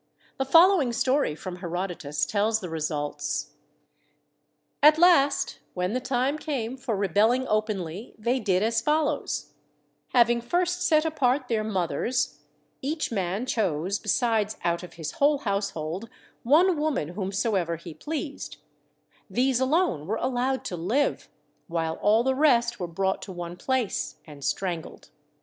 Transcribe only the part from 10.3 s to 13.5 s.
first set apart their mothers, each man